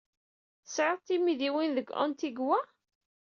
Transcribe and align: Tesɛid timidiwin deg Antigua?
Tesɛid 0.65 0.99
timidiwin 1.05 1.71
deg 1.77 1.87
Antigua? 2.03 2.59